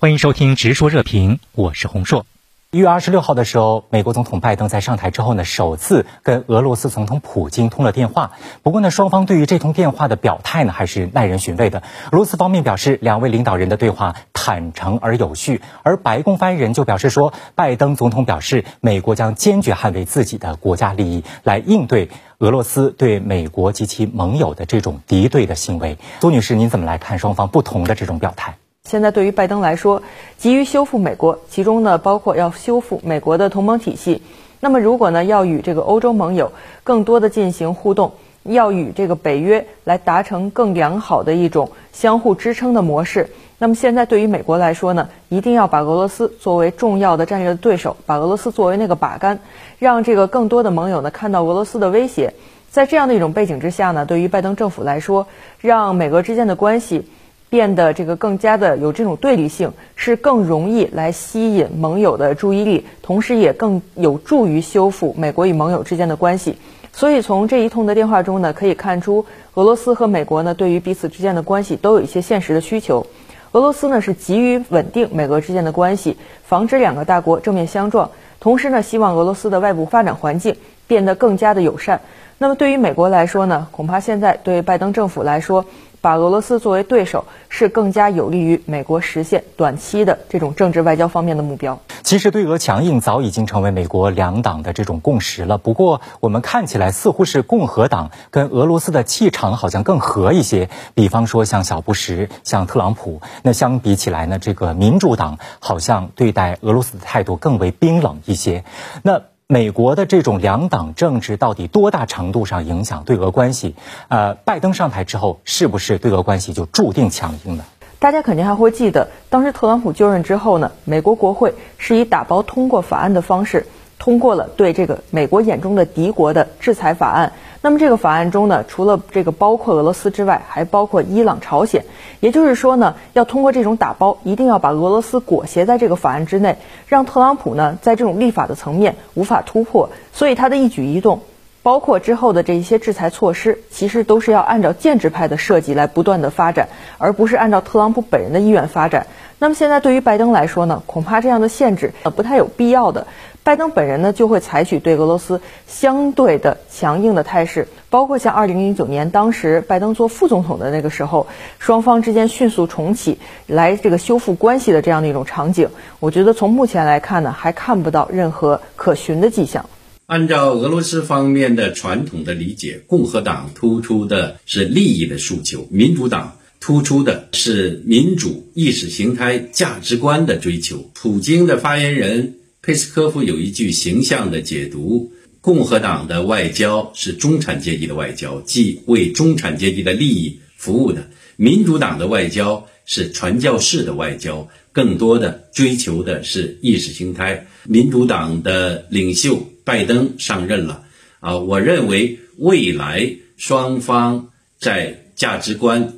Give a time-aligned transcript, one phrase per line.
[0.00, 2.24] 欢迎收听《直说热评》，我是洪硕。
[2.70, 8.30] 一月二十六号的时候，美国总统拜登在上台之后呢，首次跟俄罗斯总统普京通了电话。
[8.62, 11.82] 不过呢，双方对于这通电话的表态呢，还是耐人寻味的。
[12.12, 22.08] 俄罗斯方面表示，两位领导人的对话坦诚而有序，而白宫发言人就表示说，拜登总统表示，美国将坚决捍卫自己的国家利益，来应对
[22.38, 25.98] 俄罗斯对美国及其盟友的这种敌对的行为。
[26.20, 28.58] 苏女士，您怎么来看双方不同的这种表态？
[28.88, 30.02] 现在对于拜登来说，
[30.38, 34.22] 急于修复美国，其中呢包括要修复美国的同盟体系。
[34.60, 36.52] 那么如果呢要与这个欧洲盟友
[36.84, 38.12] 更多的进行互动，
[38.44, 49.40] 要与这个北约来达成更良好的一种相互支撑的模式，那么现在对于美国来说呢，一定要把俄罗斯作为重要的战略的对手，把俄罗斯作为那个把杆，
[49.78, 52.32] 让这个更多的盟友呢看到俄罗斯的威胁。
[52.70, 55.26] 在这样的一种背景之下呢，对于拜登政府来说，
[55.60, 57.06] 让美俄之间的关系。
[57.50, 66.56] 变得这个更加的有这种对立性，是更容易来吸引盟友的注意力，同时也更有助于修复美国与盟友之间的关系。
[66.92, 69.24] 所以从这一通的电话中呢，可以看出
[69.54, 73.06] 俄罗斯和美国呢对于彼此之间的关系都有一些现实的需求。
[73.52, 82.00] 俄罗斯呢是急于稳定美俄之间的关系，防止两个大国正面相撞，同时呢希望俄罗斯的外部发展环境变得更加的友善。
[82.38, 85.64] 那么对于美国来说呢，恐怕现在对拜登政府来说。
[86.00, 91.80] 把俄罗斯作为对手，是更加有利于美国实现短期的这种政治外交方面的目标。
[92.04, 95.58] 其实，对俄强硬早已经成为美国两党的这种共识了。
[95.58, 100.70] 不过，我们看起来似乎是共和党跟俄罗斯的气场好像更合一些。
[100.94, 108.62] 比方说，像小布什、像特朗普，那相比起来呢，这个民主党好像对待俄罗斯的态度更为冰冷一些。
[109.02, 109.22] 那。
[109.50, 113.76] 美国的这种两党政治到底多大程度上影响对俄关系？
[114.08, 117.64] 呃，拜登上台之后，是不是对俄关系就注定强硬呢？
[117.98, 123.66] 大家肯定还会记得，当时特朗普就任之后呢，美国国会是以打包通过法案的方式。
[123.98, 127.32] 通过了对这个美国眼中的敌国的制裁法案。
[127.60, 131.84] 那么这个法案中呢，除了这个包括俄罗斯之外，还包括伊朗、朝鲜。
[132.20, 136.56] 也就是说呢，要通过这种打包，一定要把俄罗斯裹挟在这个法案之内，
[136.86, 139.90] 让特朗普呢在这种立法的层面无法突破。
[140.12, 141.20] 所以他的一举一动，
[141.62, 149.06] 包括之后的这一些制裁措施，其实都是要按照建制派的设计来不断的发展，而不是按照特朗普本人的意愿发展。
[149.38, 153.06] 那么现在对于拜登来说呢，恐怕这样的限制呃不太有必要的。
[153.44, 161.26] 拜登本人呢，就会采取对俄罗斯相对的强硬的态势，包括像二零零九年当时拜登做副总统的那个时候，
[161.58, 165.70] 双方之间迅速重启来这个修复关系的这样的一种场景。
[165.98, 169.64] 我觉得从目前来看呢，还看不到任何可循的迹象。
[170.08, 180.90] 按照俄罗斯方面的传统的理解，共和党突出的是利益的诉求，民主党突出的是民主意识形态价值观的追求。
[180.94, 182.36] 普京的发言人。
[182.62, 191.02] 佩斯科夫有一句形象的解读：共和党的外交是中产阶级的外交，即为中产阶级的利益服务的；
[191.36, 197.46] 民主党的外交是传教士的外交，更多的追求的是意识形态。
[197.64, 200.86] 民主党的领袖拜登上任了，
[201.20, 205.92] 啊，我认为未来双方在价值观、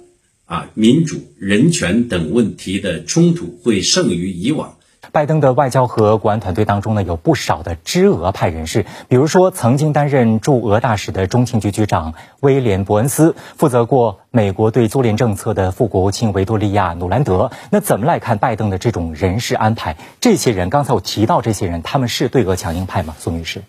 [0.46, 4.76] 啊民主、人权等问题的冲突会胜于以往。
[5.12, 17.50] 拜登的外交和国安团队当中呢，有不少的知俄派人士，比如说曾经担任驻俄大使的中情局局长威廉·伯恩斯，负责过美国对苏联政策的副国务卿维多利亚·努兰德。
[17.70, 19.96] 那怎么来看拜登的这种人事安排？
[20.20, 23.14] 这些人刚才我提到这些人，他们是对俄强硬派吗？
[23.18, 23.62] 苏女士？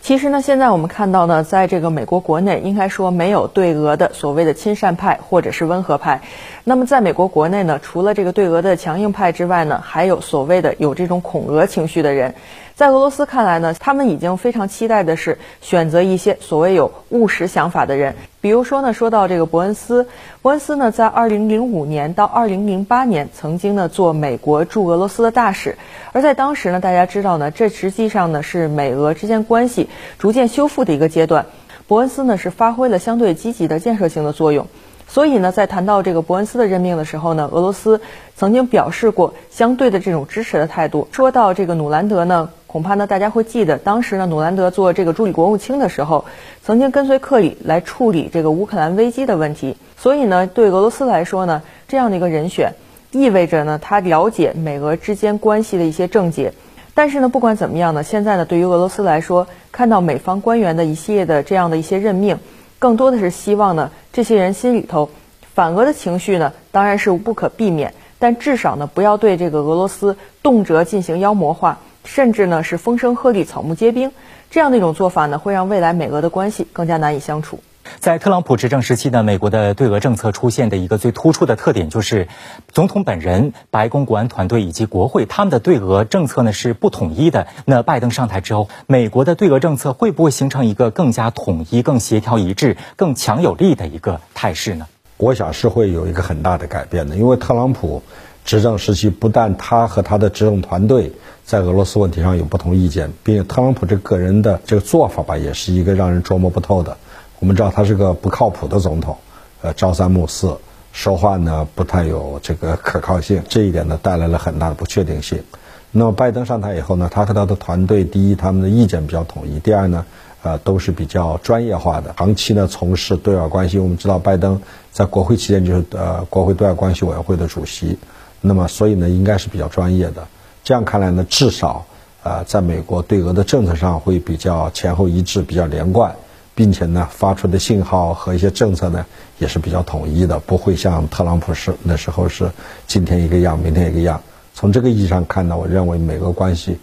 [0.00, 6.22] 其实呢，现在我们看到呢，在这个美国国内，应该说没有对俄的所谓的亲善派或者是温和派。
[6.64, 12.34] 那么在美国国内呢，除了这个对俄的强硬派之外呢，还有所谓的有这种恐俄情绪的人。
[12.74, 18.14] 在俄罗斯看来呢，他们已经非常期待的是选择一些所谓有务实想法的人。
[18.40, 20.06] 比如说呢，说到这个伯恩斯，
[20.42, 25.76] 伯恩斯呢，在二零零五年到二零零八年曾经呢做美国驻俄罗斯的大使，
[26.12, 29.88] 而在当时呢，大家知道呢，这实际上呢是美俄之间关系
[30.18, 31.46] 逐渐修复的一个阶段。
[31.88, 34.66] 伯恩斯呢是发挥了相对积极的建设性的作用。
[35.08, 38.00] 所以呢，在谈到这个伯恩斯的任命的时候呢，俄罗斯
[38.36, 41.08] 曾经表示过相对的这种支持的态度。
[41.10, 46.26] 说到这个努兰德呢，恐怕呢大家会记得，当时呢努兰德做这个助理国务卿的时候，
[46.62, 49.78] 曾经跟随克里来处理这个乌克兰危机的问题。
[49.96, 52.74] 所以呢，对俄罗斯来说呢，这样的一个人选，
[53.10, 56.52] 意味着呢他了解美俄之间关系的一些症结。
[56.92, 62.38] 但是呢，不管怎么样呢，现在呢对于俄罗斯来说，看到美方官员的一系列的这样的一些任命。
[62.78, 65.08] 更多的是希望呢，这些人心里头
[65.54, 67.94] 反俄的情绪呢，当然是不可避免。
[68.20, 74.12] 但至少呢，不要对这个俄罗斯动辄进行妖魔化，甚至呢是风声鹤唳、草木皆兵，
[74.50, 77.60] 这样的一种做法呢，会让未来美俄的关系更加难以相处。
[78.00, 82.28] 在特朗普执政时期呢，美国的对俄政策出现的一个最突出的特点就是，
[82.72, 87.46] 总统本人、白宫国安团队以及国会他们的对俄政策呢是不统一的。
[87.66, 94.86] 那拜登上台之后，美国的对俄政策会不会形成一个更加统一、更协调一致、更强有力的一个态势呢？
[95.18, 98.02] 我想是会有一个很大的改变的，因为特朗普
[98.48, 101.12] 执政时期不但他和他的执政团队
[101.44, 106.96] 在俄罗斯问题上有不同意见，并且特朗普这个人的这个做法吧，也是一个让人琢磨不透的。
[107.40, 109.18] 我们知道他是个不靠谱的总统，
[109.60, 110.56] 呃，朝三暮四，
[110.92, 115.42] 说话呢不太有这个可靠性，这一点呢带来了很大的不确定性。
[115.90, 120.06] 那么拜登上台以后呢，他和他的团队，第一，他们的意见比较统一；第二呢，
[120.42, 123.78] 呃，都是比较专业化的，长期呢从事对外关系。
[123.78, 127.98] 我们知道拜登在国会期间就是呃国会对外关系委员会的主席，
[128.40, 130.26] 那么所以呢应该是比较专业的。
[130.64, 131.86] 这样看来呢，至少
[132.22, 136.14] 呃在美国对俄的政策上会比较前后一致，比较连贯。
[136.54, 139.06] 并且呢，发出的信号和一些政策呢，
[139.38, 142.50] 也是比较统一的，不会像特朗普是那时候是
[142.88, 144.20] 今天一个样，明天一个样。
[144.54, 146.78] 从这个意义上看呢，我认为美俄关系，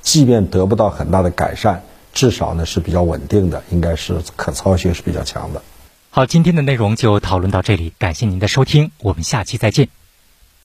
[0.00, 1.82] 即便得不到很大的改善，
[2.14, 5.60] 至少呢是比较稳定的，应该是可操性是比较强的。
[6.08, 10.05] 好，今天的内容就讨论到这里，感谢您的收听，我们下期再见。